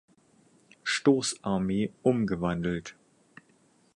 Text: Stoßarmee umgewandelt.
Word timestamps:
Stoßarmee 0.83 1.91
umgewandelt. 2.01 2.95